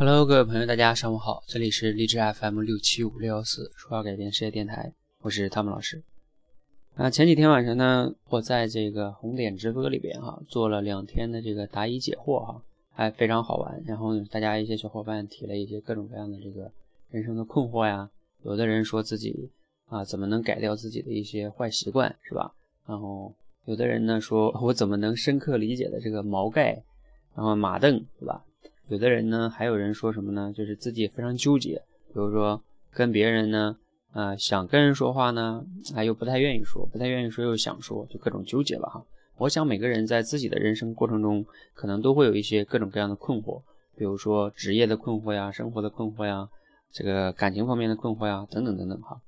[0.00, 6.00] Hello，各位朋友，大家上午好，这里是荔枝 FM 六七五六幺四说话改变世界电台，我是汤姆老师。
[6.94, 13.82] 啊，前几天晚上呢，我在这个红点直播里边哈，做了两天的这个答疑解惑哈，还非常好玩。
[13.84, 16.70] 然后大家一些小伙伴提了一些各种各样的这个
[17.10, 18.08] 人生的困惑呀，
[18.44, 19.50] 有的人说自己
[19.88, 22.54] 啊怎么能改掉自己的一些坏习惯是吧？
[22.86, 23.34] 然后
[23.64, 26.80] 有的人呢说我怎么能深刻理解的这个毛概，
[27.34, 28.44] 然后马镫对吧？
[28.88, 30.50] 有的人呢，还有人说什么呢？
[30.56, 31.74] 就是自己非常纠结，
[32.08, 33.76] 比如说跟别人呢，
[34.14, 35.62] 呃，想跟人说话呢，
[35.94, 39.04] 哎，又不太愿意说，不太愿意说又想说，就各种纠结了哈。
[39.36, 43.60] 我想每个人在自己的人生过程中，可能都会有一些各种各样的困惑，
[43.94, 46.48] 比如说职业的困惑呀，生活的困惑呀，
[46.90, 49.20] 这个感情方面的困惑呀，等等等等哈。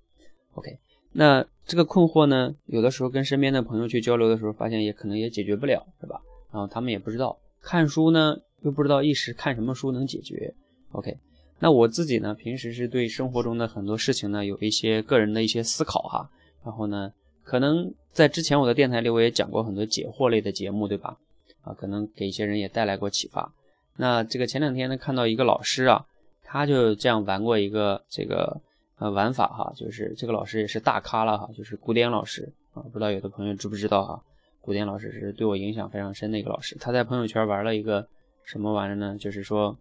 [0.55, 0.79] OK，
[1.13, 6.23] 那这个困惑呢，有的时候跟身边的朋友去交流的时候，发现也可能也解决不了，是吧？
[6.51, 8.39] 然后他们也不知道，看书呢。
[8.63, 10.53] 又不知道一时看什么书能解决
[10.93, 11.17] ，OK？
[11.59, 16.31] 那我自己呢，平时是对生活中的很多事情呢，有一些个人的一些思考哈。
[16.65, 21.19] 然后呢，可能在之前我的电台里我也讲过很多解惑类的节目，对吧？
[21.63, 23.53] 啊，可能给一些人也带来过启发。
[23.97, 26.07] 那这个前两天呢，看到一个老师啊，
[26.43, 28.59] 他就这样玩过一个这个
[28.97, 34.23] 呃玩法哈，就是这个老师也是大咖了哈，就是古典老师啊，不知道有的朋友知不知道哈？
[34.63, 38.09] 古典老师是对我影响非常深的一个老师，他在朋友圈玩了一个。
[38.45, 39.17] 什么玩意儿呢？
[39.19, 39.77] 就是说，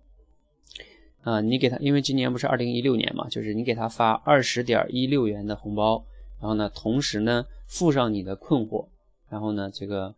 [1.23, 6.03] 啊，你给他，因为今年不是二零一六年嘛，就是你给他发二十点一六元的红包，
[6.39, 8.85] 然后呢，同时呢附上你的困惑，
[9.29, 10.13] 然后呢，这个，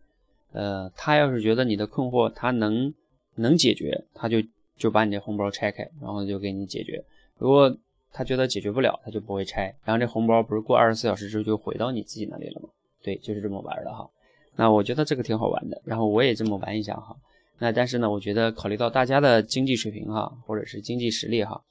[0.52, 2.92] 呃，他要是觉得你的困惑他能
[3.36, 4.36] 能解决，他就
[4.76, 7.02] 就把你这红包拆开，然后就给你解决。
[7.38, 7.74] 如果
[8.12, 12.68] 他觉得解决不了，他就不会拆，然后这红包不是过二十四小时之后就回到你自己那里了吗？
[13.02, 14.08] 对，就是这么玩的哈。
[14.54, 17.16] 那我觉得这个挺好玩的，然后我也这么玩一下哈。
[17.62, 21.62] 那但是呢，我觉得考虑到大家的经济水平哈，或者是经济实力哈，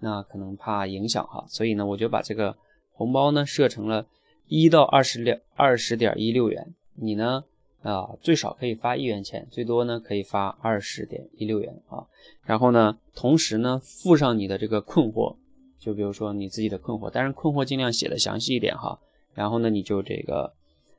[0.00, 2.56] 那可能怕影响哈，所以呢，我就把这个
[2.90, 4.04] 红包呢设成了
[4.48, 7.44] 一到二十两二十点一六元，你呢
[7.82, 12.04] 啊最少可以发一元钱，最多呢可以发二十点一六元啊，
[12.42, 15.36] 然后呢，同时呢附上你的这个困惑，
[15.78, 18.98] 就比如说你自己的困惑，但是困惑尽量写的详细一点哈，
[19.34, 20.52] 然后呢你就这个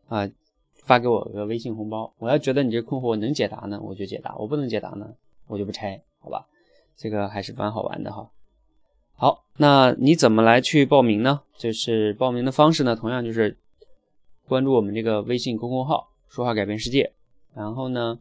[0.07, 0.29] 啊。
[0.83, 5.13] 发给我个微信红包，我要觉得你这困惑我能解答呢，我就解答；我不能解答呢，
[5.47, 6.47] 我就不拆，好吧？
[6.97, 8.29] 这个还是蛮好玩的哈。
[9.13, 11.41] 好，那你怎么来去报名呢？
[11.57, 13.57] 就是报名的方式呢，同样就是
[14.47, 17.13] 关注我们这个微信公众号“说话改变世界”，
[17.53, 18.19] 然后呢，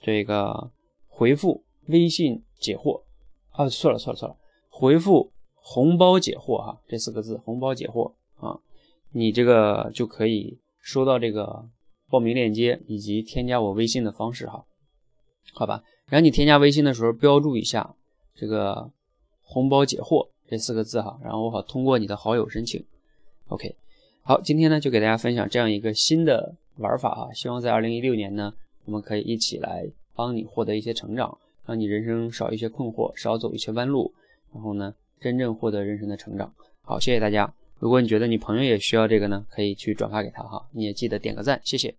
[0.00, 0.70] 这个
[1.08, 3.02] 回复微信解惑
[3.50, 4.36] 啊，错了错了错了，
[4.68, 8.60] 回复红包解惑哈，这四个字红包解惑啊，
[9.10, 11.68] 你这个就可以收到这个。
[12.08, 14.64] 报名链接以及添加我微信的方式哈，
[15.52, 15.82] 好吧。
[16.08, 17.94] 然后你添加微信的时候标注一下
[18.34, 18.90] 这个
[19.42, 22.84] “红包解惑”这四个字哈，然后我好通过你的好友申请。
[23.48, 23.74] OK，
[24.22, 29.84] 好，今天呢就给大家分享这样一个新的玩法哈，希望在二零一六年呢，我们可以一起来
[30.14, 34.12] 帮你获得一些成长，让你人生少一些困惑，少走一些弯路，
[34.54, 36.54] 然后呢真正获得人生的成长。
[36.82, 37.52] 好，谢谢大家。
[37.78, 41.94] 如果你觉得你朋友也需要这个呢，可以去转发给他哈，你也记得点个赞，谢谢。